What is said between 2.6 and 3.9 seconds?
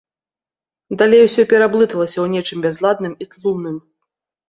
бязладным і тлумным.